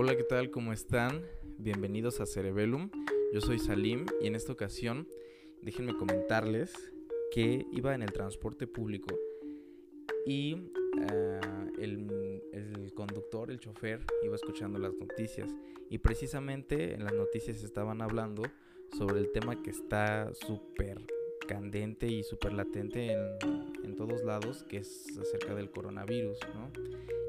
Hola, 0.00 0.16
¿qué 0.16 0.22
tal? 0.22 0.52
¿Cómo 0.52 0.72
están? 0.72 1.26
Bienvenidos 1.58 2.20
a 2.20 2.26
Cerebellum. 2.26 2.88
Yo 3.32 3.40
soy 3.40 3.58
Salim 3.58 4.06
y 4.20 4.28
en 4.28 4.36
esta 4.36 4.52
ocasión 4.52 5.08
déjenme 5.60 5.96
comentarles 5.96 6.72
que 7.32 7.66
iba 7.72 7.96
en 7.96 8.02
el 8.02 8.12
transporte 8.12 8.68
público 8.68 9.08
y 10.24 10.70
eh, 11.00 11.40
el, 11.80 12.40
el 12.52 12.94
conductor, 12.94 13.50
el 13.50 13.58
chofer, 13.58 14.06
iba 14.22 14.36
escuchando 14.36 14.78
las 14.78 14.94
noticias 14.94 15.52
y 15.90 15.98
precisamente 15.98 16.94
en 16.94 17.02
las 17.02 17.14
noticias 17.14 17.64
estaban 17.64 18.00
hablando 18.00 18.44
sobre 18.96 19.18
el 19.18 19.32
tema 19.32 19.60
que 19.64 19.70
está 19.70 20.32
súper 20.32 21.04
candente 21.48 22.06
y 22.06 22.22
súper 22.22 22.52
latente 22.52 23.12
en, 23.12 23.38
en, 23.84 23.96
todos 23.96 24.22
lados, 24.22 24.64
que 24.68 24.76
es 24.76 25.18
acerca 25.18 25.54
del 25.56 25.70
coronavirus, 25.70 26.38
¿no? 26.54 26.70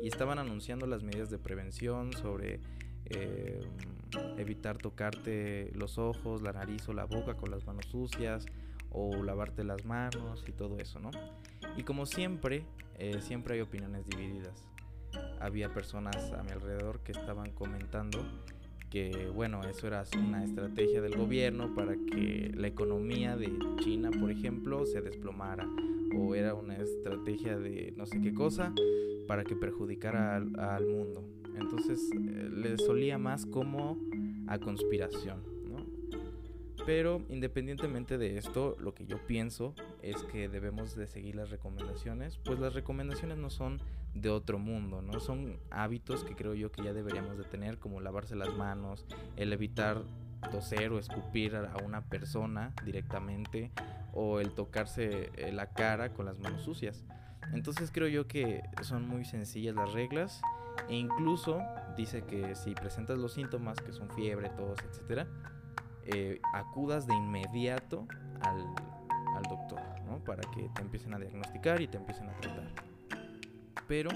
Y 0.04 0.08
estaban 0.08 0.38
anunciando 0.38 0.86
las 0.86 1.02
medidas 1.02 1.32
de 1.32 1.40
prevención 1.40 2.14
sobre 2.14 2.60
eh, 3.06 3.62
evitar 4.38 4.78
tocarte 4.78 5.72
los 5.74 5.98
ojos, 5.98 6.42
la 6.42 6.54
nariz 6.54 6.88
o 6.88 6.94
la 6.94 7.06
boca 7.06 7.36
con 7.36 7.50
las 7.50 7.66
manos 7.66 7.86
sucias 7.86 8.46
o 8.92 9.24
lavarte 9.24 9.64
las 9.64 9.86
manos 9.86 10.44
y 10.48 10.52
todo 10.52 10.78
eso, 10.78 11.00
¿no? 11.00 11.12
Y 11.78 11.84
como 11.84 12.06
siempre, 12.06 12.66
eh, 12.98 13.22
siempre 13.22 13.56
hay 13.56 13.62
opiniones 13.62 14.06
divididas. 14.06 14.66
Había 15.40 15.74
personas 15.74 16.32
a 16.34 16.44
mi 16.44 16.52
alrededor 16.52 17.00
que 17.00 17.14
estaban 17.14 17.52
comentando 17.52 18.20
que 18.90 19.30
bueno, 19.34 19.62
eso 19.64 19.88
era 19.88 20.04
una 20.18 20.44
estrategia 20.44 21.02
del 21.02 21.16
gobierno 21.16 21.74
para 21.76 21.94
que 21.94 22.52
la 22.56 22.68
economía 22.68 23.38
de 23.38 23.48
se 24.86 25.02
desplomara 25.02 25.68
o 26.16 26.36
era 26.36 26.54
una 26.54 26.78
estrategia 26.78 27.58
de 27.58 27.94
no 27.96 28.06
sé 28.06 28.20
qué 28.22 28.34
cosa 28.34 28.74
para 29.28 29.44
que 29.44 29.56
perjudicara 29.56 30.36
al, 30.36 30.60
al 30.60 30.88
mundo. 30.88 31.24
Entonces 31.56 32.10
eh, 32.14 32.50
le 32.52 32.78
solía 32.78 33.18
más 33.18 33.46
como 33.46 33.98
a 34.48 34.58
conspiración, 34.60 35.44
¿no? 35.70 35.86
Pero 36.86 37.22
independientemente 37.30 38.18
de 38.18 38.38
esto, 38.38 38.76
lo 38.80 38.94
que 38.94 39.06
yo 39.06 39.18
pienso 39.28 39.76
es 40.02 40.24
que 40.24 40.50
debemos 40.50 40.96
de 40.96 41.08
seguir 41.08 41.36
las 41.36 41.52
recomendaciones, 41.52 42.40
pues 42.44 42.60
las 42.60 42.74
recomendaciones 42.74 43.38
no 43.38 43.50
son 43.50 43.80
de 44.16 44.30
otro 44.30 44.58
mundo, 44.58 45.02
¿no? 45.02 45.20
Son 45.20 45.60
hábitos 45.70 46.24
que 46.24 46.36
creo 46.36 46.56
yo 46.56 46.72
que 46.72 46.84
ya 46.84 46.94
deberíamos 46.94 47.38
de 47.38 47.44
tener, 47.44 47.78
como 47.78 48.02
lavarse 48.02 48.36
las 48.36 48.56
manos, 48.58 49.06
el 49.36 49.54
evitar 49.54 50.04
toser 50.52 50.92
o 50.92 51.00
escupir 51.00 51.56
a 51.56 51.78
una 51.84 52.02
persona 52.02 52.74
directamente 52.84 53.72
o 54.14 54.40
el 54.40 54.52
tocarse 54.54 55.32
eh, 55.36 55.52
la 55.52 55.68
cara 55.68 56.14
con 56.14 56.26
las 56.26 56.40
manos 56.40 56.64
sucias. 56.64 57.04
Entonces 57.54 57.92
creo 57.92 58.08
yo 58.08 58.28
que 58.28 58.64
son 58.82 59.08
muy 59.08 59.26
sencillas 59.26 59.76
las 59.76 59.94
reglas 59.94 60.42
e 60.88 60.96
incluso 60.96 61.62
dice 61.98 62.24
que 62.24 62.56
si 62.56 62.74
presentas 62.74 63.18
los 63.18 63.34
síntomas 63.34 63.80
que 63.80 63.92
son 63.92 64.10
fiebre, 64.12 64.50
tos, 64.50 64.80
etcétera, 64.90 65.28
eh, 66.06 66.40
acudas 66.54 67.06
de 67.08 67.16
inmediato 67.16 68.08
al, 68.42 68.66
al 69.36 69.44
doctor, 69.44 69.82
¿no? 70.06 70.24
Para 70.24 70.42
que 70.52 70.70
te 70.70 70.82
empiecen 70.82 71.14
a 71.14 71.20
diagnosticar 71.20 71.82
y 71.82 71.88
te 71.88 71.98
empiecen 71.98 72.30
a 72.30 72.34
tratar. 72.40 72.72
Pero 73.88 74.10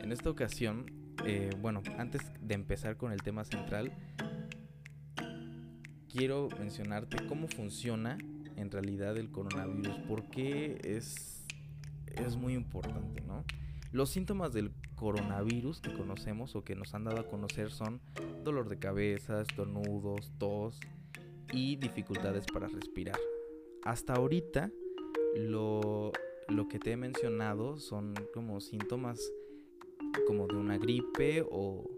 en 0.00 0.12
esta 0.12 0.30
ocasión, 0.30 0.86
eh, 1.24 1.50
bueno, 1.60 1.82
antes 1.98 2.20
de 2.40 2.54
empezar 2.54 2.96
con 2.96 3.12
el 3.12 3.22
tema 3.22 3.44
central, 3.44 3.92
quiero 6.08 6.48
mencionarte 6.58 7.26
cómo 7.26 7.48
funciona 7.48 8.18
en 8.56 8.70
realidad 8.70 9.16
el 9.16 9.30
coronavirus, 9.30 9.96
porque 10.08 10.80
es, 10.84 11.44
es 12.16 12.36
muy 12.36 12.54
importante, 12.54 13.20
¿no? 13.22 13.44
Los 13.92 14.10
síntomas 14.10 14.52
del 14.52 14.72
coronavirus 14.96 15.80
que 15.80 15.94
conocemos 15.94 16.54
o 16.56 16.64
que 16.64 16.74
nos 16.74 16.94
han 16.94 17.04
dado 17.04 17.20
a 17.20 17.26
conocer 17.26 17.70
son 17.70 18.00
dolor 18.44 18.68
de 18.68 18.78
cabeza, 18.78 19.40
estornudos, 19.40 20.30
tos 20.38 20.78
y 21.52 21.76
dificultades 21.76 22.44
para 22.52 22.68
respirar. 22.68 23.18
Hasta 23.84 24.14
ahorita 24.14 24.70
lo, 25.36 26.12
lo 26.48 26.68
que 26.68 26.78
te 26.78 26.92
he 26.92 26.96
mencionado 26.96 27.78
son 27.78 28.12
como 28.34 28.60
síntomas 28.60 29.20
como 30.26 30.46
de 30.46 30.56
una 30.56 30.76
gripe 30.76 31.46
o 31.50 31.88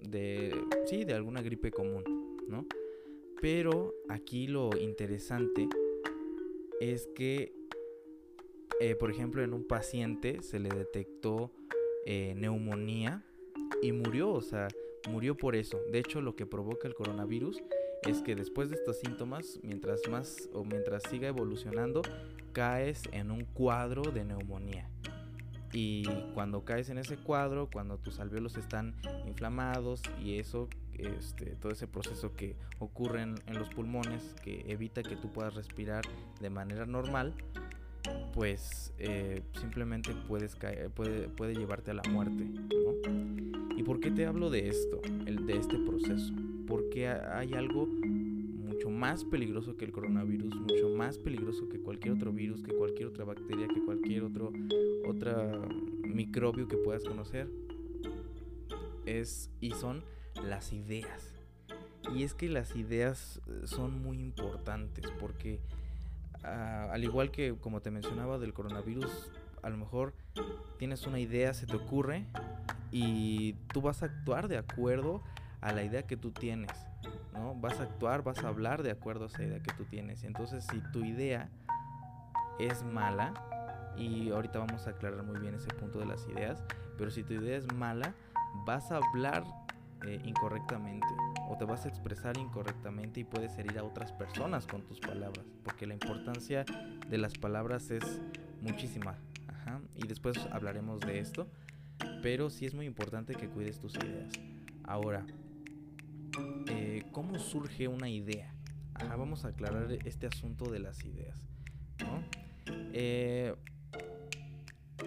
de 0.00 0.54
sí, 0.86 1.04
de 1.04 1.14
alguna 1.14 1.42
gripe 1.42 1.70
común, 1.70 2.04
¿no? 2.48 2.66
Pero 3.44 3.92
aquí 4.08 4.46
lo 4.46 4.70
interesante 4.74 5.68
es 6.80 7.06
que 7.14 7.52
eh, 8.80 8.94
por 8.94 9.10
ejemplo, 9.10 9.44
en 9.44 9.52
un 9.52 9.66
paciente 9.66 10.40
se 10.40 10.58
le 10.58 10.70
detectó 10.70 11.52
eh, 12.06 12.32
neumonía 12.38 13.22
y 13.82 13.92
murió, 13.92 14.32
o 14.32 14.40
sea, 14.40 14.68
murió 15.10 15.36
por 15.36 15.56
eso. 15.56 15.78
De 15.92 15.98
hecho, 15.98 16.22
lo 16.22 16.36
que 16.36 16.46
provoca 16.46 16.88
el 16.88 16.94
coronavirus 16.94 17.62
es 18.08 18.22
que 18.22 18.34
después 18.34 18.70
de 18.70 18.76
estos 18.76 18.98
síntomas, 18.98 19.60
mientras 19.62 20.00
más 20.08 20.48
o 20.54 20.64
mientras 20.64 21.02
siga 21.10 21.28
evolucionando, 21.28 22.00
caes 22.54 23.02
en 23.12 23.30
un 23.30 23.44
cuadro 23.44 24.10
de 24.10 24.24
neumonía. 24.24 24.90
Y 25.74 26.04
cuando 26.34 26.64
caes 26.64 26.88
en 26.88 26.98
ese 26.98 27.16
cuadro, 27.16 27.68
cuando 27.70 27.98
tus 27.98 28.20
alveolos 28.20 28.56
están 28.56 28.94
inflamados 29.26 30.02
y 30.22 30.38
eso, 30.38 30.68
este, 30.96 31.56
todo 31.56 31.72
ese 31.72 31.88
proceso 31.88 32.32
que 32.36 32.54
ocurre 32.78 33.22
en, 33.22 33.34
los 33.58 33.68
pulmones, 33.70 34.36
que 34.44 34.64
evita 34.68 35.02
que 35.02 35.16
tú 35.16 35.32
puedas 35.32 35.54
respirar 35.54 36.04
de 36.40 36.48
manera 36.48 36.86
normal, 36.86 37.34
pues 38.32 38.92
eh, 38.98 39.42
simplemente 39.58 40.12
puedes 40.28 40.54
caer, 40.54 40.90
puede, 40.90 41.28
puede 41.28 41.56
llevarte 41.56 41.90
a 41.90 41.94
la 41.94 42.04
muerte. 42.08 42.46
¿Y 43.76 43.82
por 43.82 43.98
qué 43.98 44.12
te 44.12 44.26
hablo 44.26 44.50
de 44.50 44.68
esto, 44.68 45.00
el, 45.26 45.44
de 45.44 45.58
este 45.58 45.76
proceso? 45.78 46.32
Porque 46.68 47.08
hay 47.08 47.54
algo 47.54 47.88
más 49.04 49.22
peligroso 49.22 49.76
que 49.76 49.84
el 49.84 49.92
coronavirus, 49.92 50.54
mucho 50.54 50.88
más 50.88 51.18
peligroso 51.18 51.68
que 51.68 51.78
cualquier 51.78 52.14
otro 52.14 52.32
virus, 52.32 52.62
que 52.62 52.74
cualquier 52.74 53.08
otra 53.08 53.26
bacteria, 53.26 53.68
que 53.68 53.84
cualquier 53.84 54.22
otro 54.22 54.50
otra 55.06 55.52
microbio 56.06 56.68
que 56.68 56.78
puedas 56.78 57.04
conocer. 57.04 57.50
Es, 59.04 59.50
y 59.60 59.72
son 59.72 60.02
las 60.42 60.72
ideas. 60.72 61.34
Y 62.14 62.22
es 62.22 62.32
que 62.32 62.48
las 62.48 62.76
ideas 62.76 63.42
son 63.64 64.02
muy 64.02 64.18
importantes 64.18 65.04
porque 65.20 65.60
uh, 66.42 66.90
al 66.90 67.04
igual 67.04 67.30
que 67.30 67.54
como 67.60 67.82
te 67.82 67.90
mencionaba 67.90 68.38
del 68.38 68.54
coronavirus, 68.54 69.30
a 69.60 69.68
lo 69.68 69.76
mejor 69.76 70.14
tienes 70.78 71.06
una 71.06 71.20
idea, 71.20 71.52
se 71.52 71.66
te 71.66 71.76
ocurre 71.76 72.24
y 72.90 73.52
tú 73.70 73.82
vas 73.82 74.02
a 74.02 74.06
actuar 74.06 74.48
de 74.48 74.56
acuerdo 74.56 75.22
a 75.60 75.72
la 75.72 75.84
idea 75.84 76.06
que 76.06 76.16
tú 76.16 76.30
tienes, 76.30 76.72
¿no? 77.34 77.54
Vas 77.54 77.78
a 77.80 77.82
actuar, 77.82 78.22
vas 78.22 78.42
a 78.42 78.48
hablar 78.48 78.82
de 78.82 78.90
acuerdo 78.90 79.24
a 79.24 79.26
esa 79.26 79.42
idea 79.42 79.60
que 79.60 79.72
tú 79.74 79.84
tienes. 79.84 80.24
Entonces, 80.24 80.64
si 80.70 80.80
tu 80.92 81.04
idea 81.04 81.50
es 82.58 82.82
mala, 82.82 83.34
y 83.96 84.30
ahorita 84.30 84.58
vamos 84.58 84.86
a 84.86 84.90
aclarar 84.90 85.22
muy 85.24 85.38
bien 85.38 85.54
ese 85.54 85.68
punto 85.68 85.98
de 85.98 86.06
las 86.06 86.26
ideas, 86.28 86.62
pero 86.98 87.10
si 87.10 87.22
tu 87.22 87.34
idea 87.34 87.56
es 87.56 87.72
mala, 87.74 88.14
vas 88.66 88.90
a 88.90 88.96
hablar 88.96 89.44
eh, 90.06 90.20
incorrectamente 90.24 91.06
o 91.48 91.56
te 91.56 91.64
vas 91.64 91.84
a 91.84 91.88
expresar 91.88 92.36
incorrectamente 92.36 93.20
y 93.20 93.24
puedes 93.24 93.56
herir 93.58 93.78
a 93.78 93.84
otras 93.84 94.12
personas 94.12 94.66
con 94.66 94.82
tus 94.82 95.00
palabras, 95.00 95.44
porque 95.62 95.86
la 95.86 95.94
importancia 95.94 96.64
de 97.08 97.18
las 97.18 97.34
palabras 97.34 97.90
es 97.90 98.20
muchísima. 98.60 99.16
Y 99.96 100.06
después 100.06 100.36
hablaremos 100.52 101.00
de 101.00 101.18
esto, 101.18 101.48
pero 102.22 102.50
sí 102.50 102.66
es 102.66 102.74
muy 102.74 102.86
importante 102.86 103.34
que 103.34 103.48
cuides 103.48 103.80
tus 103.80 103.96
ideas. 103.96 104.32
Ahora, 104.84 105.24
eh, 106.68 107.04
¿cómo 107.12 107.38
surge 107.38 107.88
una 107.88 108.08
idea? 108.08 108.54
Ajá, 108.94 109.16
vamos 109.16 109.44
a 109.44 109.48
aclarar 109.48 109.90
este 110.04 110.26
asunto 110.26 110.70
de 110.70 110.78
las 110.78 111.04
ideas. 111.04 111.40
¿no? 112.00 112.22
Eh, 112.92 113.54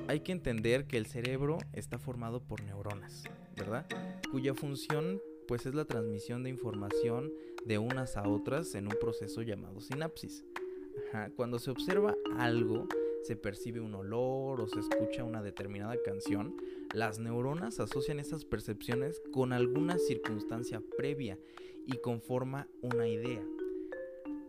hay 0.08 0.20
que 0.22 0.32
entender 0.32 0.86
que 0.88 0.98
el 0.98 1.06
cerebro 1.06 1.58
está 1.74 1.98
formado 1.98 2.42
por 2.42 2.62
neuronas, 2.64 3.24
¿verdad? 3.56 3.86
Cuya 4.32 4.54
función 4.54 5.22
pues 5.48 5.66
es 5.66 5.74
la 5.74 5.86
transmisión 5.86 6.44
de 6.44 6.50
información 6.50 7.32
de 7.66 7.78
unas 7.78 8.18
a 8.18 8.28
otras 8.28 8.76
en 8.76 8.88
un 8.88 8.96
proceso 9.00 9.42
llamado 9.42 9.80
sinapsis. 9.80 10.44
Ajá. 11.10 11.30
Cuando 11.36 11.58
se 11.60 11.72
observa 11.72 12.16
algo, 12.38 12.88
se 13.28 13.36
percibe 13.36 13.82
un 13.82 13.94
olor 13.94 14.62
o 14.62 14.68
se 14.70 14.80
escucha 14.80 15.26
una 15.26 15.44
determinada 15.44 16.02
canción, 16.02 16.56
las 16.94 17.20
neuronas 17.20 17.82
asocian 17.82 18.22
esas 18.22 18.46
percepciones 18.46 19.22
con 19.34 19.52
alguna 19.52 19.98
circunstancia 19.98 20.82
previa 20.98 21.38
y 21.86 21.98
conforma 21.98 22.70
una 22.82 23.06
idea. 23.10 23.44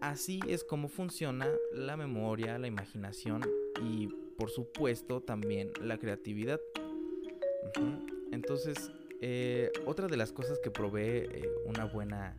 Así 0.01 0.39
es 0.47 0.63
como 0.63 0.87
funciona 0.87 1.49
la 1.73 1.97
memoria, 1.97 2.57
la 2.57 2.69
imaginación 2.69 3.43
y 3.83 4.07
por 4.37 4.51
supuesto 4.51 5.21
también 5.23 5.73
la 5.83 5.99
creatividad. 5.99 6.61
Entonces, 8.31 8.93
eh, 9.21 9.73
otra 9.87 10.07
de 10.07 10.17
las 10.17 10.31
cosas 10.31 10.61
que 10.61 10.71
provee 10.71 11.27
eh, 11.33 11.51
una 11.67 11.85
buena 11.85 12.37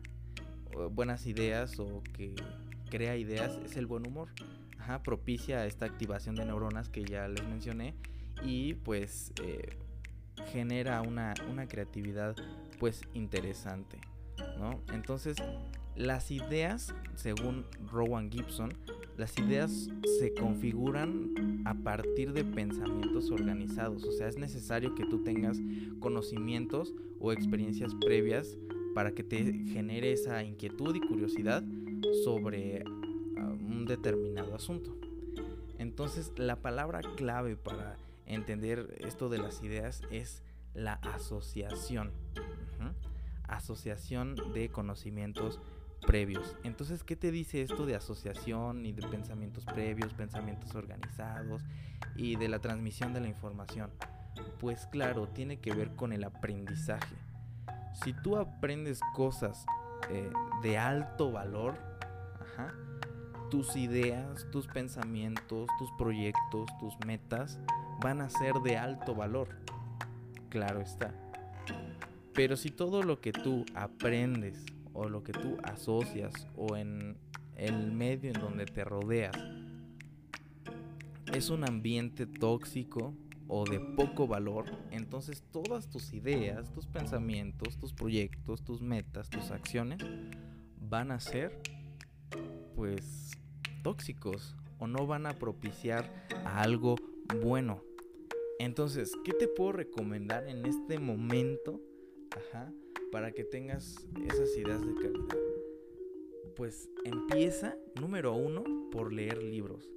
buenas 0.92 1.26
ideas 1.26 1.78
o 1.78 2.02
que 2.14 2.34
crea 2.88 3.16
ideas 3.16 3.58
es 3.62 3.76
el 3.76 3.86
buen 3.86 4.06
humor. 4.06 4.28
Ajá, 4.90 5.04
propicia 5.04 5.66
esta 5.66 5.86
activación 5.86 6.34
de 6.34 6.44
neuronas 6.44 6.88
que 6.88 7.04
ya 7.04 7.28
les 7.28 7.44
mencioné 7.44 7.94
y 8.42 8.74
pues 8.74 9.32
eh, 9.40 9.76
genera 10.46 11.00
una, 11.02 11.32
una 11.48 11.68
creatividad 11.68 12.34
pues 12.80 13.02
interesante, 13.14 14.00
¿no? 14.58 14.80
Entonces, 14.92 15.36
las 15.94 16.32
ideas, 16.32 16.92
según 17.14 17.66
Rowan 17.88 18.32
Gibson, 18.32 18.74
las 19.16 19.38
ideas 19.38 19.88
se 20.18 20.34
configuran 20.34 21.62
a 21.66 21.74
partir 21.74 22.32
de 22.32 22.44
pensamientos 22.44 23.30
organizados, 23.30 24.02
o 24.02 24.10
sea, 24.10 24.26
es 24.26 24.38
necesario 24.38 24.96
que 24.96 25.06
tú 25.06 25.22
tengas 25.22 25.56
conocimientos 26.00 26.94
o 27.20 27.30
experiencias 27.30 27.94
previas 27.94 28.58
para 28.92 29.14
que 29.14 29.22
te 29.22 29.52
genere 29.66 30.12
esa 30.12 30.42
inquietud 30.42 30.96
y 30.96 31.00
curiosidad 31.00 31.62
sobre 32.24 32.82
un 33.70 33.86
determinado 33.86 34.54
asunto. 34.54 34.96
Entonces, 35.78 36.32
la 36.36 36.56
palabra 36.56 37.00
clave 37.16 37.56
para 37.56 37.96
entender 38.26 38.96
esto 39.00 39.28
de 39.28 39.38
las 39.38 39.62
ideas 39.62 40.02
es 40.10 40.42
la 40.74 40.94
asociación. 40.94 42.12
Asociación 43.48 44.36
de 44.54 44.68
conocimientos 44.68 45.60
previos. 46.06 46.56
Entonces, 46.62 47.02
¿qué 47.02 47.16
te 47.16 47.30
dice 47.30 47.62
esto 47.62 47.84
de 47.84 47.96
asociación 47.96 48.86
y 48.86 48.92
de 48.92 49.06
pensamientos 49.08 49.64
previos, 49.64 50.14
pensamientos 50.14 50.74
organizados 50.74 51.62
y 52.14 52.36
de 52.36 52.48
la 52.48 52.60
transmisión 52.60 53.12
de 53.12 53.20
la 53.20 53.28
información? 53.28 53.90
Pues 54.60 54.86
claro, 54.86 55.28
tiene 55.28 55.58
que 55.58 55.74
ver 55.74 55.96
con 55.96 56.12
el 56.12 56.24
aprendizaje. 56.24 57.16
Si 58.04 58.12
tú 58.12 58.36
aprendes 58.36 59.00
cosas 59.14 59.66
eh, 60.10 60.30
de 60.62 60.78
alto 60.78 61.32
valor, 61.32 61.74
tus 63.50 63.76
ideas, 63.76 64.46
tus 64.50 64.66
pensamientos, 64.68 65.68
tus 65.78 65.90
proyectos, 65.98 66.70
tus 66.78 66.94
metas 67.04 67.58
van 68.00 68.20
a 68.20 68.30
ser 68.30 68.54
de 68.64 68.78
alto 68.78 69.14
valor. 69.14 69.48
Claro 70.48 70.80
está. 70.80 71.12
Pero 72.32 72.56
si 72.56 72.70
todo 72.70 73.02
lo 73.02 73.20
que 73.20 73.32
tú 73.32 73.64
aprendes 73.74 74.64
o 74.92 75.08
lo 75.08 75.22
que 75.22 75.32
tú 75.32 75.58
asocias 75.64 76.46
o 76.56 76.76
en 76.76 77.16
el 77.56 77.92
medio 77.92 78.30
en 78.30 78.40
donde 78.40 78.64
te 78.66 78.84
rodeas 78.84 79.36
es 81.34 81.50
un 81.50 81.68
ambiente 81.68 82.26
tóxico 82.26 83.14
o 83.48 83.64
de 83.64 83.80
poco 83.80 84.28
valor, 84.28 84.66
entonces 84.90 85.42
todas 85.50 85.88
tus 85.88 86.12
ideas, 86.12 86.72
tus 86.72 86.86
pensamientos, 86.86 87.76
tus 87.78 87.92
proyectos, 87.92 88.62
tus 88.62 88.80
metas, 88.80 89.28
tus 89.28 89.50
acciones 89.50 89.98
van 90.80 91.10
a 91.10 91.20
ser 91.20 91.60
pues 92.74 93.39
tóxicos 93.82 94.54
o 94.78 94.86
no 94.86 95.06
van 95.06 95.26
a 95.26 95.38
propiciar 95.38 96.26
a 96.44 96.62
algo 96.62 96.96
bueno. 97.42 97.82
Entonces, 98.58 99.12
¿qué 99.24 99.32
te 99.32 99.48
puedo 99.48 99.72
recomendar 99.72 100.46
en 100.48 100.66
este 100.66 100.98
momento? 100.98 101.80
Ajá, 102.30 102.72
para 103.10 103.32
que 103.32 103.44
tengas 103.44 104.06
esas 104.26 104.56
ideas 104.56 104.84
de 104.86 104.94
calidad. 104.94 105.38
Pues 106.56 106.90
empieza, 107.04 107.76
número 108.00 108.34
uno, 108.34 108.64
por 108.90 109.12
leer 109.12 109.42
libros. 109.42 109.90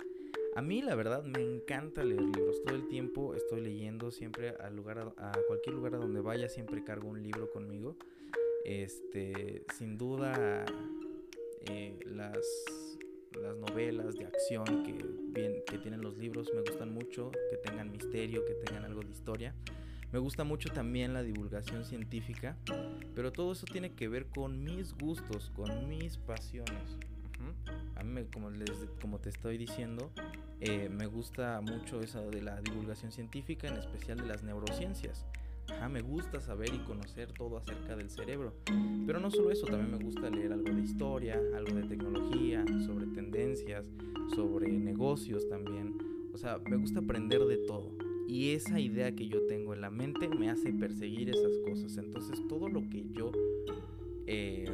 A 0.55 0.61
mí 0.61 0.81
la 0.81 0.95
verdad 0.95 1.23
me 1.23 1.41
encanta 1.41 2.03
leer 2.03 2.21
libros. 2.21 2.61
Todo 2.63 2.75
el 2.75 2.87
tiempo 2.87 3.33
estoy 3.33 3.61
leyendo, 3.61 4.11
siempre 4.11 4.49
al 4.49 4.75
lugar 4.75 5.13
a, 5.17 5.31
cualquier 5.47 5.75
lugar 5.75 5.95
a 5.95 5.97
donde 5.97 6.21
vaya 6.21 6.47
siempre 6.47 6.83
cargo 6.83 7.09
un 7.09 7.23
libro 7.23 7.49
conmigo. 7.49 7.95
Este, 8.63 9.65
sin 9.73 9.97
duda 9.97 10.63
eh, 11.69 11.99
las 12.05 12.92
las 13.41 13.57
novelas 13.57 14.15
de 14.15 14.25
acción 14.25 14.83
que, 14.83 14.93
bien, 15.31 15.63
que 15.65 15.77
tienen 15.77 16.01
los 16.01 16.17
libros 16.17 16.49
me 16.53 16.61
gustan 16.61 16.93
mucho, 16.93 17.31
que 17.49 17.57
tengan 17.57 17.91
misterio, 17.91 18.45
que 18.45 18.53
tengan 18.53 18.85
algo 18.85 19.01
de 19.01 19.11
historia. 19.11 19.53
Me 20.11 20.19
gusta 20.19 20.43
mucho 20.43 20.69
también 20.69 21.13
la 21.13 21.23
divulgación 21.23 21.85
científica, 21.85 22.55
pero 23.15 23.31
todo 23.31 23.53
eso 23.53 23.65
tiene 23.65 23.93
que 23.93 24.07
ver 24.07 24.27
con 24.27 24.63
mis 24.63 24.93
gustos, 24.93 25.51
con 25.55 25.89
mis 25.89 26.17
pasiones. 26.17 26.97
A 27.95 28.03
mí, 28.03 28.23
como, 28.31 28.49
les, 28.51 28.71
como 29.01 29.19
te 29.19 29.29
estoy 29.29 29.57
diciendo, 29.57 30.11
eh, 30.61 30.87
me 30.89 31.07
gusta 31.07 31.59
mucho 31.61 31.99
eso 32.01 32.29
de 32.29 32.41
la 32.41 32.61
divulgación 32.61 33.11
científica, 33.11 33.67
en 33.67 33.77
especial 33.77 34.19
de 34.19 34.27
las 34.27 34.43
neurociencias 34.43 35.25
me 35.89 36.01
gusta 36.01 36.41
saber 36.41 36.73
y 36.73 36.79
conocer 36.79 37.31
todo 37.33 37.57
acerca 37.57 37.95
del 37.95 38.09
cerebro. 38.09 38.53
Pero 39.05 39.19
no 39.19 39.29
solo 39.29 39.51
eso, 39.51 39.65
también 39.65 39.91
me 39.91 40.03
gusta 40.03 40.29
leer 40.29 40.53
algo 40.53 40.73
de 40.73 40.81
historia, 40.81 41.39
algo 41.55 41.75
de 41.75 41.83
tecnología, 41.83 42.65
sobre 42.85 43.07
tendencias, 43.07 43.85
sobre 44.35 44.71
negocios 44.71 45.47
también. 45.49 45.97
O 46.33 46.37
sea, 46.37 46.57
me 46.57 46.77
gusta 46.77 46.99
aprender 46.99 47.45
de 47.45 47.57
todo. 47.57 47.91
Y 48.27 48.51
esa 48.51 48.79
idea 48.79 49.13
que 49.13 49.27
yo 49.27 49.45
tengo 49.45 49.73
en 49.73 49.81
la 49.81 49.91
mente 49.91 50.27
me 50.29 50.49
hace 50.49 50.73
perseguir 50.73 51.29
esas 51.29 51.57
cosas. 51.59 51.97
Entonces 51.97 52.39
todo 52.47 52.69
lo 52.69 52.89
que 52.89 53.05
yo 53.11 53.31
eh, 54.25 54.65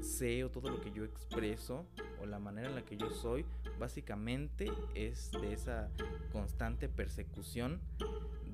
sé 0.00 0.44
o 0.44 0.50
todo 0.50 0.70
lo 0.70 0.80
que 0.80 0.90
yo 0.90 1.04
expreso 1.04 1.86
o 2.20 2.26
la 2.26 2.38
manera 2.38 2.68
en 2.68 2.74
la 2.74 2.84
que 2.84 2.96
yo 2.96 3.10
soy, 3.10 3.44
básicamente 3.78 4.72
es 4.94 5.30
de 5.32 5.52
esa 5.52 5.90
constante 6.32 6.88
persecución 6.88 7.80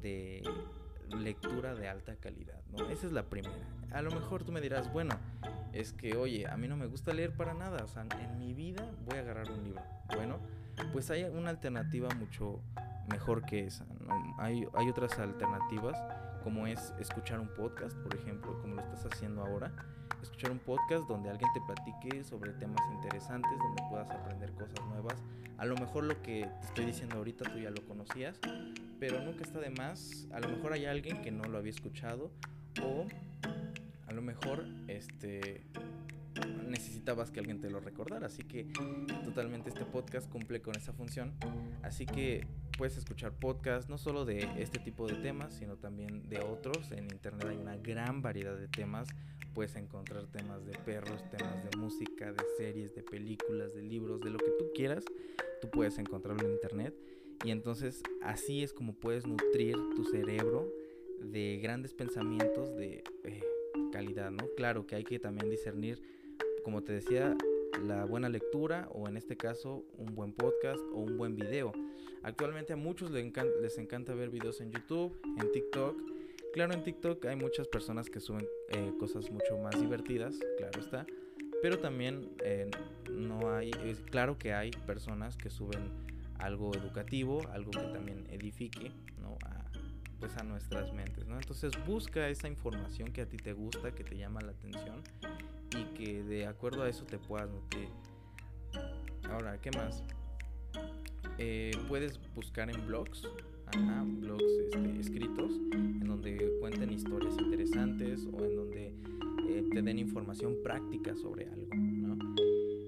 de 0.03 0.43
lectura 1.15 1.75
de 1.75 1.89
alta 1.89 2.17
calidad, 2.17 2.61
¿no? 2.71 2.89
Esa 2.89 3.07
es 3.07 3.13
la 3.13 3.25
primera. 3.25 3.55
A 3.93 4.03
lo 4.03 4.11
mejor 4.11 4.45
tú 4.45 4.53
me 4.53 4.61
dirás, 4.61 4.93
bueno, 4.93 5.15
es 5.73 5.93
que, 5.93 6.17
oye, 6.17 6.47
a 6.47 6.57
mí 6.57 6.69
no 6.69 6.77
me 6.77 6.87
gusta 6.87 7.13
leer 7.13 7.35
para 7.35 7.55
nada, 7.55 7.85
o 7.85 7.89
sea, 7.89 8.07
en 8.21 8.39
mi 8.39 8.55
vida 8.55 8.91
voy 9.05 9.19
a 9.19 9.21
agarrar 9.21 9.51
un 9.51 9.65
libro. 9.65 9.83
Bueno, 10.15 10.39
pues 10.93 11.11
hay 11.11 11.25
una 11.25 11.51
alternativa 11.51 12.09
mucho 12.15 12.61
mejor 13.11 13.45
que 13.45 13.67
esa. 13.67 13.87
Hay, 14.39 14.67
hay 14.75 14.89
otras 14.89 15.19
alternativas, 15.19 15.97
como 16.43 16.67
es 16.67 16.93
escuchar 16.99 17.41
un 17.41 17.49
podcast, 17.49 17.97
por 17.99 18.15
ejemplo, 18.15 18.61
como 18.61 18.77
lo 18.77 18.83
estás 18.83 19.07
haciendo 19.07 19.43
ahora. 19.43 19.73
Escuchar 20.23 20.53
un 20.53 20.61
podcast 20.61 21.09
donde 21.09 21.31
alguien 21.31 21.51
te 21.53 21.61
platique 21.61 22.23
sobre 22.23 22.53
temas 22.53 22.81
interesantes, 22.93 23.51
donde 23.59 23.83
puedas 23.91 24.09
aprender 24.11 24.53
cosas 24.53 24.81
nuevas. 24.87 25.17
A 25.59 25.65
lo 25.65 25.75
mejor 25.77 26.05
lo 26.05 26.23
que 26.23 26.49
te 26.61 26.67
estoy 26.67 26.87
diciendo 26.87 27.17
ahorita 27.17 27.51
tú 27.51 27.59
ya 27.59 27.71
lo 27.71 27.85
conocías, 27.87 28.39
pero 29.01 29.21
nunca 29.21 29.43
está 29.43 29.59
de 29.59 29.71
más. 29.71 30.29
A 30.33 30.39
lo 30.39 30.49
mejor 30.49 30.73
hay 30.75 30.87
alguien 30.87 31.23
que 31.23 31.33
no 31.33 31.45
lo 31.45 31.59
había 31.59 31.71
escuchado 31.71 32.31
o 32.83 33.07
a 34.07 34.13
lo 34.13 34.23
mejor 34.23 34.65
este 34.87 35.65
necesitabas 36.69 37.31
que 37.31 37.41
alguien 37.41 37.61
te 37.61 37.69
lo 37.69 37.81
recordara, 37.81 38.27
así 38.27 38.43
que 38.45 38.65
totalmente 39.25 39.69
este 39.69 39.85
podcast 39.85 40.31
cumple 40.31 40.63
con 40.63 40.77
esa 40.77 40.93
función. 40.93 41.33
Así 41.83 42.07
que 42.07 42.47
puedes 42.77 42.97
escuchar 42.97 43.33
podcasts 43.33 43.89
no 43.89 43.99
solo 43.99 44.25
de 44.25 44.49
este 44.59 44.79
tipo 44.79 45.07
de 45.07 45.15
temas, 45.15 45.55
sino 45.55 45.77
también 45.77 46.29
de 46.29 46.41
otros. 46.41 46.91
En 46.93 47.05
internet 47.05 47.47
hay 47.49 47.57
una 47.57 47.77
gran 47.77 48.23
variedad 48.23 48.57
de 48.57 48.69
temas. 48.69 49.09
Puedes 49.55 49.77
encontrar 49.77 50.27
temas 50.27 50.65
de 50.65 50.73
perros, 50.79 51.23
temas 51.31 51.63
de 51.63 51.77
música, 51.79 52.33
de 52.33 52.43
series, 52.57 52.95
de 52.95 53.03
películas, 53.03 53.75
de 53.75 53.83
libros, 53.83 54.21
de 54.21 54.31
lo 54.31 54.39
que 54.39 54.51
tú 54.59 54.71
quieras. 54.75 55.05
Tú 55.61 55.71
puedes 55.71 55.99
encontrarlo 55.99 56.47
en 56.47 56.55
internet. 56.55 56.95
Y 57.45 57.51
entonces 57.51 58.03
así 58.23 58.63
es 58.63 58.73
como 58.73 58.95
puedes 58.95 59.27
nutrir 59.27 59.77
tu 59.97 60.05
cerebro 60.05 60.73
de 61.21 61.59
grandes 61.63 61.93
pensamientos 61.93 62.75
de 62.77 63.05
eh, 63.25 63.43
calidad, 63.93 64.31
¿no? 64.31 64.49
Claro 64.57 64.87
que 64.87 64.97
hay 64.97 65.05
que 65.05 65.19
también 65.19 65.51
discernir, 65.51 66.03
como 66.65 66.83
te 66.83 66.93
decía, 66.93 67.37
la 67.87 68.05
buena 68.05 68.29
lectura 68.29 68.89
o 68.93 69.09
en 69.09 69.17
este 69.17 69.37
caso 69.37 69.85
un 69.97 70.15
buen 70.15 70.33
podcast 70.33 70.81
o 70.93 71.01
un 71.01 71.17
buen 71.17 71.35
video. 71.35 71.73
Actualmente 72.23 72.73
a 72.73 72.77
muchos 72.77 73.11
les, 73.11 73.79
encanta, 73.79 74.15
ver 74.15 74.31
videos 74.31 74.61
en 74.61 74.71
YouTube, 74.71 75.21
en 75.41 75.51
TikTok. 75.51 75.97
Claro, 76.53 76.75
en 76.75 76.83
TikTok 76.83 77.25
hay 77.27 77.37
muchas 77.37 77.67
personas 77.67 78.11
que 78.11 78.21
suben 78.21 78.47
eh, 78.69 78.93
cosas 78.99 79.31
mucho 79.31 79.59
más 79.59 79.81
divertidas, 79.81 80.39
claro 80.59 80.81
está. 80.81 81.07
Pero 81.63 81.79
también 81.79 82.31
eh, 82.45 82.71
no 83.11 83.55
hay, 83.55 83.71
claro 84.11 84.39
que 84.39 84.53
hay 84.53 84.71
personas 84.71 85.37
que 85.37 85.51
suben 85.51 85.91
algo 86.39 86.75
educativo, 86.75 87.41
algo 87.53 87.71
que 87.71 87.87
también 87.93 88.27
edifique, 88.31 88.93
¿no? 89.21 89.39
A, 89.45 89.65
pues 90.21 90.37
a 90.37 90.45
nuestras 90.45 90.93
mentes, 90.93 91.27
¿no? 91.27 91.37
Entonces 91.37 91.73
busca 91.87 92.29
esa 92.29 92.47
información 92.47 93.13
que 93.13 93.23
a 93.23 93.29
ti 93.29 93.37
te 93.37 93.53
gusta, 93.53 93.93
que 93.93 94.05
te 94.05 94.17
llama 94.17 94.41
la 94.41 94.53
atención 94.53 95.03
y 95.77 95.85
que 95.95 96.23
de 96.23 96.47
acuerdo 96.47 96.83
a 96.83 96.89
eso 96.89 97.05
te 97.05 97.19
puedas. 97.19 97.49
Ahora, 99.29 99.61
¿qué 99.61 99.71
más? 99.73 100.05
Eh, 101.45 101.73
puedes 101.89 102.21
buscar 102.37 102.71
en 102.71 102.87
blogs, 102.87 103.29
blogs 104.21 104.45
este, 104.45 105.01
escritos, 105.01 105.51
en 105.73 106.07
donde 106.07 106.53
cuenten 106.61 106.93
historias 106.93 107.35
interesantes 107.37 108.29
o 108.33 108.45
en 108.45 108.55
donde 108.55 108.95
eh, 109.49 109.65
te 109.73 109.83
den 109.83 109.99
información 109.99 110.59
práctica 110.63 111.17
sobre 111.17 111.49
algo, 111.49 111.75
¿no? 111.75 112.37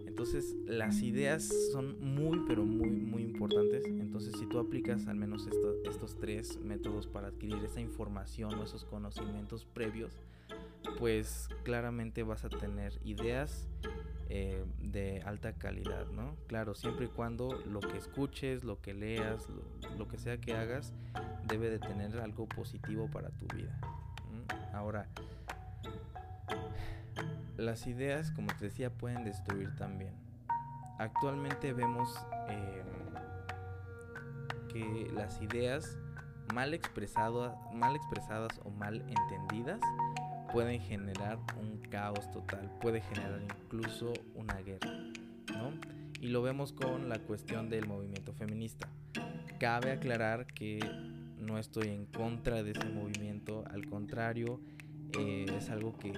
Entonces 0.06 0.54
las 0.66 1.02
ideas 1.02 1.48
son 1.72 2.00
muy 2.00 2.44
pero 2.46 2.64
muy 2.64 2.90
muy 2.90 3.24
importantes. 3.24 3.86
Entonces 3.86 4.32
si 4.38 4.46
tú 4.46 4.60
aplicas 4.60 5.08
al 5.08 5.16
menos 5.16 5.48
estos 5.84 6.16
tres 6.20 6.60
métodos 6.60 7.08
para 7.08 7.28
adquirir 7.28 7.58
esa 7.64 7.80
información 7.80 8.54
o 8.54 8.62
esos 8.62 8.84
conocimientos 8.84 9.64
previos, 9.64 10.12
pues 11.00 11.48
claramente 11.64 12.22
vas 12.22 12.44
a 12.44 12.50
tener 12.50 12.92
ideas 13.04 13.66
eh, 14.28 14.64
de 14.78 15.22
alta 15.22 15.52
calidad, 15.52 16.06
¿no? 16.06 16.36
Claro, 16.46 16.74
siempre 16.74 17.06
y 17.06 17.08
cuando 17.08 17.60
lo 17.66 17.80
que 17.80 17.98
escuches, 17.98 18.64
lo 18.64 18.80
que 18.80 18.94
leas, 18.94 19.48
lo, 19.98 20.08
que 20.08 20.18
sea 20.18 20.38
que 20.38 20.54
hagas, 20.54 20.94
debe 21.46 21.68
de 21.68 21.78
tener 21.78 22.18
algo 22.20 22.46
positivo 22.46 23.08
para 23.10 23.28
tu 23.30 23.46
vida. 23.54 23.78
Ahora, 24.72 25.08
las 27.56 27.86
ideas, 27.86 28.30
como 28.32 28.48
te 28.58 28.66
decía, 28.66 28.90
pueden 28.90 29.24
destruir 29.24 29.74
también. 29.76 30.14
Actualmente 30.98 31.72
vemos 31.72 32.14
em, 32.48 33.14
que 34.68 35.10
las 35.12 35.40
ideas 35.42 35.98
mal, 36.52 36.78
mal 37.72 37.96
expresadas 37.96 38.60
o 38.64 38.70
mal 38.70 39.02
entendidas 39.08 39.80
pueden 40.54 40.80
generar 40.80 41.40
un 41.60 41.78
caos 41.90 42.30
total, 42.30 42.70
puede 42.80 43.00
generar 43.00 43.42
incluso 43.42 44.12
una 44.36 44.54
guerra, 44.62 44.92
¿no? 45.52 45.72
Y 46.20 46.28
lo 46.28 46.42
vemos 46.42 46.72
con 46.72 47.08
la 47.08 47.18
cuestión 47.18 47.68
del 47.68 47.88
movimiento 47.88 48.32
feminista. 48.32 48.88
Cabe 49.58 49.90
aclarar 49.90 50.46
que 50.46 50.78
no 51.40 51.58
estoy 51.58 51.88
en 51.88 52.06
contra 52.06 52.62
de 52.62 52.70
ese 52.70 52.88
movimiento, 52.88 53.64
al 53.68 53.86
contrario, 53.86 54.60
eh, 55.18 55.46
es 55.58 55.70
algo 55.70 55.98
que, 55.98 56.12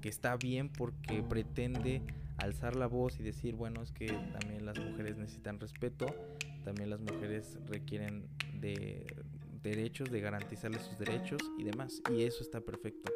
que 0.00 0.08
está 0.08 0.36
bien 0.36 0.68
porque 0.68 1.20
pretende 1.20 2.02
alzar 2.36 2.76
la 2.76 2.86
voz 2.86 3.18
y 3.18 3.24
decir, 3.24 3.56
bueno, 3.56 3.82
es 3.82 3.90
que 3.90 4.06
también 4.06 4.64
las 4.64 4.78
mujeres 4.78 5.16
necesitan 5.16 5.58
respeto, 5.58 6.06
también 6.64 6.88
las 6.88 7.00
mujeres 7.00 7.58
requieren 7.66 8.28
de 8.60 9.04
derechos, 9.60 10.08
de 10.12 10.20
garantizarles 10.20 10.82
sus 10.82 11.00
derechos 11.00 11.40
y 11.58 11.64
demás. 11.64 12.00
Y 12.12 12.22
eso 12.22 12.44
está 12.44 12.60
perfecto. 12.60 13.10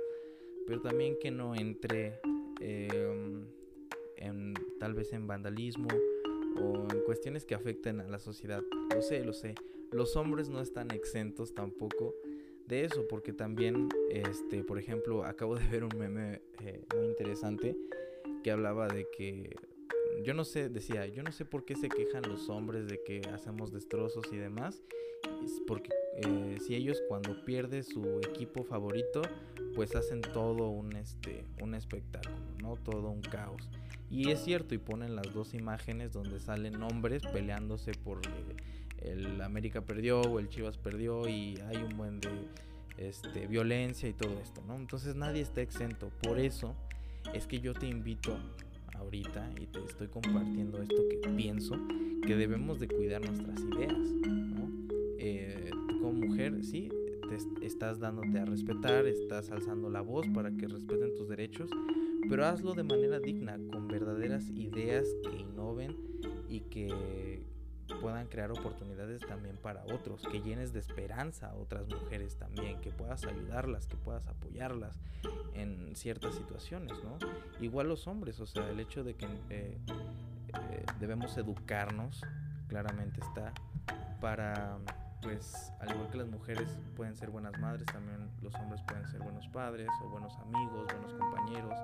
Pero 0.67 0.81
también 0.81 1.17
que 1.21 1.31
no 1.31 1.55
entre 1.55 2.21
em, 2.61 3.47
en, 4.17 4.55
tal 4.79 4.95
vez 4.95 5.13
en 5.13 5.27
vandalismo 5.27 5.89
o 6.61 6.87
en 6.91 7.01
cuestiones 7.05 7.45
que 7.45 7.55
afecten 7.55 8.01
a 8.01 8.09
la 8.09 8.19
sociedad. 8.19 8.63
Lo 8.95 9.03
sé, 9.03 9.25
lo 9.25 9.33
sé. 9.33 9.55
Los 9.93 10.17
hombres 10.17 10.49
no 10.49 10.61
están 10.61 10.91
exentos 10.91 11.55
tampoco 11.55 12.15
de 12.67 12.85
eso, 12.85 13.07
porque 13.09 13.33
también, 13.33 13.89
este, 14.11 14.65
por 14.65 14.79
ejemplo, 14.79 15.25
acabo 15.25 15.57
de 15.57 15.67
ver 15.69 15.85
un 15.85 15.97
meme 15.97 16.43
eh, 16.65 16.83
muy 16.97 17.07
interesante 17.07 17.77
que 18.43 18.51
hablaba 18.51 18.89
de 18.89 19.07
que 19.17 19.55
yo 20.25 20.35
no 20.35 20.45
sé, 20.45 20.69
decía, 20.69 21.07
yo 21.07 21.23
no 21.23 21.33
sé 21.33 21.45
por 21.45 21.65
qué 21.65 21.77
se 21.77 21.89
quejan 21.89 22.23
los 22.29 22.49
hombres 22.49 22.89
de 22.89 23.03
que 23.03 23.21
hacemos 23.33 23.73
destrozos 23.73 24.25
y 24.33 24.37
demás, 24.37 24.83
porque 25.67 25.91
eh, 26.17 26.57
si 26.65 26.75
ellos 26.75 27.03
cuando 27.09 27.45
pierde 27.45 27.83
su 27.83 28.21
equipo 28.21 28.65
favorito, 28.65 29.23
pues 29.75 29.95
hacen 29.95 30.21
todo 30.21 30.69
un 30.71 30.95
este 30.97 31.45
un 31.61 31.75
espectáculo, 31.75 32.37
¿no? 32.61 32.77
Todo 32.77 33.11
un 33.11 33.21
caos. 33.21 33.69
Y 34.11 34.31
es 34.31 34.43
cierto, 34.45 34.75
y 34.75 34.79
ponen 34.79 35.17
las 35.17 35.33
dos 35.33 35.53
imágenes 35.53 36.13
donde 36.13 36.39
salen 36.39 36.83
hombres 36.83 37.23
peleándose 37.33 37.93
por 37.93 38.21
el 39.01 39.41
América 39.43 39.83
perdió 39.83 40.21
o 40.21 40.39
el 40.39 40.49
Chivas 40.49 40.79
perdió 40.79 41.29
y 41.29 41.59
hay 41.69 41.77
un 41.77 41.97
buen 41.97 42.21
de 42.21 42.29
este, 42.99 43.47
violencia 43.47 44.09
y 44.09 44.13
todo 44.13 44.39
esto, 44.41 44.63
¿no? 44.67 44.77
Entonces 44.77 45.15
nadie 45.17 45.43
está 45.43 45.61
exento. 45.61 46.11
Por 46.23 46.39
eso 46.39 46.75
es 47.35 47.47
que 47.47 47.61
yo 47.61 47.75
te 47.75 47.87
invito 47.87 48.39
ahorita 49.07 49.53
y 49.61 49.67
te 49.67 49.79
estoy 49.85 50.09
compartiendo 50.09 50.83
esto 50.83 51.03
que 51.09 51.29
pienso, 51.31 51.77
que 52.27 52.37
debemos 52.37 52.81
de 52.81 52.89
cuidar 52.89 53.25
nuestras 53.25 53.61
ideas, 53.61 53.97
¿no? 53.97 54.69
Eh, 55.19 55.71
como 56.01 56.13
mujer, 56.13 56.65
sí, 56.65 56.89
te 57.29 57.67
estás 57.67 58.01
dándote 58.01 58.39
a 58.41 58.45
respetar, 58.45 59.07
estás 59.07 59.51
alzando 59.51 59.91
la 59.91 60.01
voz 60.01 60.27
para 60.35 60.51
que 60.51 60.67
respeten 60.67 61.15
tus 61.15 61.29
derechos, 61.29 61.71
pero 62.29 62.47
hazlo 62.47 62.75
de 62.75 62.83
manera 62.83 63.21
digna, 63.21 63.59
con 63.71 63.87
verdaderas 63.87 64.51
ideas 64.51 65.07
que 65.23 65.37
innoven 65.37 65.97
y 66.49 66.61
que 66.61 67.36
puedan 67.95 68.27
crear 68.27 68.51
oportunidades 68.51 69.21
también 69.27 69.57
para 69.57 69.85
otros, 69.85 70.23
que 70.31 70.41
llenes 70.41 70.73
de 70.73 70.81
esperanza 70.81 71.51
a 71.51 71.55
otras 71.55 71.89
mujeres 71.89 72.37
también, 72.37 72.81
que 72.81 72.91
puedas 72.91 73.25
ayudarlas, 73.25 73.87
que 73.87 73.97
puedas 73.97 74.27
apoyarlas 74.27 74.99
en 75.55 75.95
ciertas 75.95 76.35
situaciones, 76.35 76.93
¿no? 77.03 77.19
Igual 77.61 77.89
los 77.89 78.07
hombres, 78.07 78.41
o 78.41 78.47
sea, 78.47 78.69
el 78.69 78.81
hecho 78.81 79.05
de 79.05 79.15
que 79.15 79.27
eh, 79.51 79.79
eh, 80.49 80.87
debemos 81.01 81.37
educarnos, 81.37 82.23
claramente 82.69 83.21
está, 83.21 83.53
para, 84.21 84.79
pues, 85.23 85.73
al 85.81 85.91
igual 85.93 86.11
que 86.11 86.19
las 86.19 86.29
mujeres 86.29 86.79
pueden 86.97 87.15
ser 87.17 87.31
buenas 87.31 87.59
madres, 87.61 87.87
también 87.87 88.31
los 88.43 88.55
hombres 88.55 88.83
pueden 88.87 89.07
ser 89.09 89.21
buenos 89.21 89.49
padres 89.49 89.89
o 90.03 90.09
buenos 90.09 90.37
amigos, 90.39 90.87
buenos 90.93 91.15
compañeros. 91.15 91.75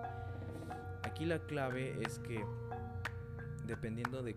Aquí 1.04 1.24
la 1.24 1.38
clave 1.40 1.96
es 2.02 2.18
que 2.20 2.44
dependiendo 3.66 4.22
de 4.22 4.36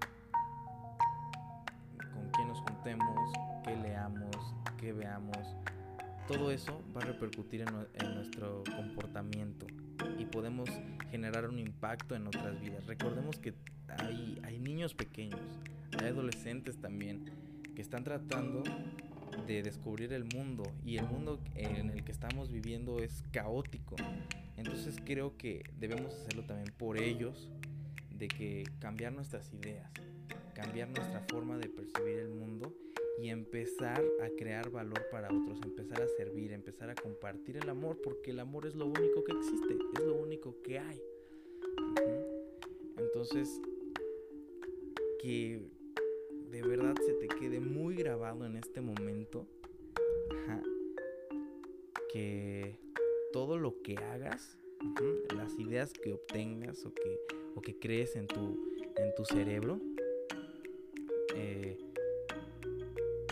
qué 3.64 3.76
leamos, 3.76 4.36
qué 4.78 4.94
veamos, 4.94 5.40
todo 6.28 6.52
eso 6.52 6.84
va 6.96 7.02
a 7.02 7.06
repercutir 7.06 7.62
en, 7.62 8.16
nuestro 8.16 8.64
comportamiento 8.76 9.66
y 10.20 10.26
podemos 10.26 10.70
generar 11.10 11.50
un 11.50 11.58
impacto 11.58 12.16
en 12.16 12.28
otras 12.28 12.60
vidas. 12.62 12.86
Recordemos 12.86 13.40
que 13.40 13.56
hay, 13.88 14.40
hay 14.44 14.60
niños 14.60 14.94
pequeños, 14.94 15.40
hay 16.00 16.10
adolescentes 16.10 16.80
también 16.80 17.26
que 17.76 17.82
están 17.82 18.04
tratando 18.04 18.62
de 19.48 19.64
descubrir 19.64 20.14
el 20.14 20.26
mundo 20.36 20.64
y 20.86 20.98
el 20.98 21.08
mundo 21.08 21.40
en 21.56 21.90
el 21.90 22.04
que 22.04 22.12
estamos 22.12 22.52
viviendo 22.52 23.00
es 23.00 23.24
caótico. 23.32 23.96
Entonces 24.58 24.98
creo 25.04 25.38
que 25.38 25.64
debemos 25.80 26.14
hacerlo 26.14 26.44
también 26.44 26.72
por 26.78 27.02
ellos, 27.02 27.50
de 28.12 28.28
que 28.28 28.64
cambiar 28.80 29.12
nuestras 29.12 29.52
ideas, 29.54 29.92
cambiar 30.56 30.90
nuestra 30.90 31.20
forma 31.30 31.58
de 31.58 31.68
percibir 31.70 32.20
el 32.20 32.30
mundo 32.30 32.74
y 33.22 33.30
empezar 33.30 34.04
a 34.24 34.30
crear 34.30 34.72
valor 34.72 35.06
para 35.12 35.28
otros, 35.28 35.60
empezar 35.64 36.02
a 36.02 36.08
servir, 36.08 36.54
empezar 36.54 36.90
a 36.90 36.96
compartir 36.96 37.58
el 37.58 37.70
amor, 37.70 38.02
porque 38.02 38.32
el 38.32 38.40
amor 38.40 38.66
es 38.66 38.76
lo 38.76 38.88
único 38.88 39.24
que 39.24 39.34
existe, 39.34 39.78
es 39.98 40.04
lo 40.04 40.16
único 40.16 40.62
que 40.64 40.80
hay. 40.80 41.02
Entonces, 42.98 43.62
que 45.22 45.62
de 46.52 46.62
verdad 46.62 46.96
se 47.06 47.14
te 47.14 47.28
quede 47.28 47.60
muy 47.60 47.96
grabado 47.96 48.46
en 48.46 48.56
este 48.56 48.82
momento, 48.82 49.46
que 52.12 52.80
todo 53.34 53.58
lo 53.58 53.82
que 53.82 53.98
hagas, 53.98 54.58
las 55.36 55.60
ideas 55.60 55.92
que 55.92 56.14
obtengas 56.14 56.86
o 56.86 56.94
que, 56.94 57.20
o 57.56 57.62
que 57.62 57.78
crees 57.78 58.16
en 58.16 58.28
tu, 58.28 58.58
en 58.96 59.14
tu 59.16 59.26
cerebro, 59.26 59.82
eh, 61.36 61.78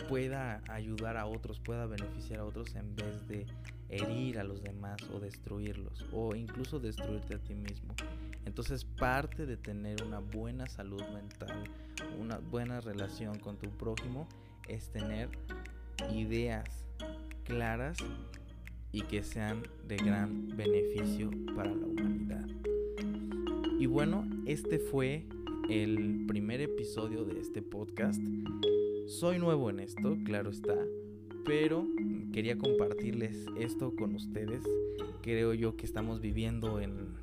pueda 0.08 0.62
ayudar 0.68 1.16
a 1.16 1.26
otros, 1.26 1.60
pueda 1.60 1.86
beneficiar 1.86 2.40
a 2.40 2.44
otros 2.44 2.74
en 2.74 2.94
vez 2.94 3.26
de 3.26 3.46
herir 3.88 4.38
a 4.38 4.44
los 4.44 4.62
demás 4.62 4.96
o 5.14 5.20
destruirlos 5.20 6.04
o 6.12 6.34
incluso 6.34 6.78
destruirte 6.78 7.34
a 7.34 7.38
ti 7.38 7.54
mismo. 7.54 7.94
Entonces 8.44 8.84
parte 8.84 9.46
de 9.46 9.56
tener 9.56 10.02
una 10.02 10.20
buena 10.20 10.66
salud 10.66 11.02
mental, 11.12 11.64
una 12.20 12.38
buena 12.38 12.80
relación 12.80 13.38
con 13.38 13.56
tu 13.56 13.70
prójimo 13.70 14.28
es 14.68 14.90
tener 14.90 15.30
ideas 16.12 16.84
claras 17.44 17.98
y 18.92 19.02
que 19.02 19.22
sean 19.22 19.62
de 19.86 19.96
gran 19.96 20.48
beneficio 20.56 21.30
para 21.56 21.74
la 21.74 21.86
humanidad. 21.86 22.46
Y 23.78 23.86
bueno, 23.86 24.24
este 24.46 24.78
fue 24.78 25.26
el 25.68 26.24
primer 26.26 26.60
episodio 26.60 27.24
de 27.24 27.40
este 27.40 27.62
podcast. 27.62 28.20
Soy 29.06 29.38
nuevo 29.38 29.70
en 29.70 29.80
esto, 29.80 30.16
claro 30.24 30.50
está, 30.50 30.76
pero 31.44 31.86
quería 32.32 32.58
compartirles 32.58 33.46
esto 33.58 33.94
con 33.96 34.14
ustedes. 34.14 34.62
Creo 35.22 35.54
yo 35.54 35.76
que 35.76 35.86
estamos 35.86 36.20
viviendo 36.20 36.80
en, 36.80 37.22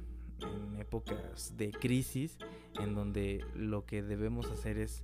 épocas 0.79 1.55
de 1.55 1.69
crisis 1.69 2.37
en 2.79 2.95
donde 2.95 3.45
lo 3.53 3.85
que 3.85 4.01
debemos 4.01 4.49
hacer 4.49 4.79
es 4.79 5.03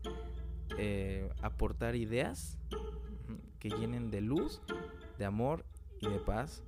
eh, 0.79 1.29
aportar 1.43 1.95
ideas 1.95 2.57
que 3.59 3.69
llenen 3.69 4.09
de 4.09 4.21
luz, 4.21 4.61
de 5.19 5.25
amor 5.25 5.63
y 6.01 6.09
de 6.09 6.17
paz 6.17 6.63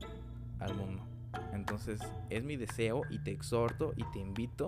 al 0.59 0.75
mundo. 0.75 1.03
Entonces 1.51 1.99
es 2.29 2.43
mi 2.43 2.57
deseo 2.57 3.01
y 3.09 3.17
te 3.23 3.31
exhorto 3.31 3.93
y 3.95 4.03
te 4.11 4.19
invito 4.19 4.67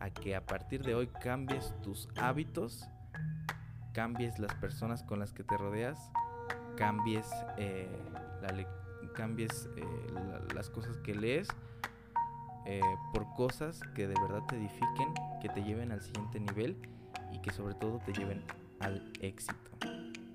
a 0.00 0.10
que 0.10 0.34
a 0.34 0.44
partir 0.44 0.82
de 0.82 0.94
hoy 0.94 1.06
cambies 1.22 1.74
tus 1.82 2.08
hábitos, 2.16 2.88
cambies 3.92 4.38
las 4.38 4.54
personas 4.54 5.02
con 5.02 5.20
las 5.20 5.32
que 5.32 5.44
te 5.44 5.56
rodeas, 5.56 6.10
cambies, 6.76 7.26
eh, 7.58 7.88
eh, 8.46 9.86
las 10.54 10.70
cosas 10.70 10.96
que 10.98 11.14
lees 11.14 11.48
eh, 12.66 12.80
por 13.12 13.32
cosas 13.34 13.80
que 13.94 14.06
de 14.06 14.14
verdad 14.20 14.42
te 14.48 14.56
edifiquen, 14.56 15.14
que 15.40 15.48
te 15.48 15.62
lleven 15.62 15.92
al 15.92 16.00
siguiente 16.00 16.40
nivel 16.40 16.76
y 17.32 17.40
que 17.40 17.52
sobre 17.52 17.74
todo 17.74 18.00
te 18.04 18.12
lleven 18.12 18.42
al 18.80 19.12
éxito. 19.20 19.70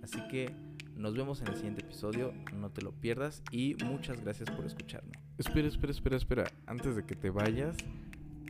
Así 0.04 0.20
que 0.28 0.54
nos 0.96 1.16
vemos 1.16 1.42
en 1.42 1.48
el 1.48 1.56
siguiente 1.56 1.82
episodio, 1.82 2.34
no 2.54 2.70
te 2.70 2.82
lo 2.82 2.92
pierdas 2.92 3.44
y 3.52 3.76
muchas 3.84 4.22
gracias 4.22 4.50
por 4.52 4.66
escucharme. 4.66 5.14
Espera, 5.38 5.68
espera, 5.68 5.92
espera, 5.92 6.16
espera. 6.16 6.44
Antes 6.68 6.96
de 6.96 7.06
que 7.06 7.16
te 7.16 7.30
vayas, 7.30 7.78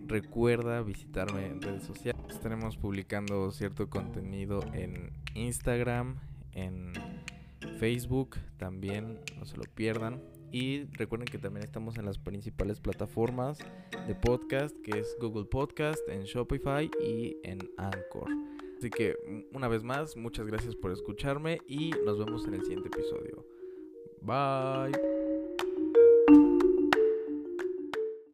Recuerda 0.07 0.81
visitarme 0.81 1.47
en 1.47 1.61
redes 1.61 1.83
sociales. 1.83 2.21
Estaremos 2.29 2.77
publicando 2.77 3.51
cierto 3.51 3.89
contenido 3.89 4.63
en 4.73 5.11
Instagram, 5.33 6.19
en 6.53 6.93
Facebook 7.79 8.37
también, 8.57 9.19
no 9.37 9.45
se 9.45 9.57
lo 9.57 9.63
pierdan. 9.63 10.21
Y 10.51 10.85
recuerden 10.93 11.27
que 11.27 11.37
también 11.37 11.65
estamos 11.65 11.97
en 11.97 12.05
las 12.05 12.17
principales 12.17 12.79
plataformas 12.79 13.57
de 14.07 14.15
podcast, 14.15 14.75
que 14.83 14.99
es 14.99 15.17
Google 15.19 15.45
Podcast, 15.45 16.07
en 16.07 16.23
Shopify 16.23 16.89
y 17.01 17.35
en 17.43 17.59
Anchor. 17.77 18.29
Así 18.77 18.89
que 18.89 19.15
una 19.51 19.67
vez 19.67 19.83
más, 19.83 20.15
muchas 20.15 20.45
gracias 20.45 20.75
por 20.75 20.91
escucharme 20.91 21.59
y 21.67 21.91
nos 22.05 22.19
vemos 22.19 22.45
en 22.47 22.53
el 22.53 22.61
siguiente 22.61 22.87
episodio. 22.87 23.45
Bye. 24.21 25.14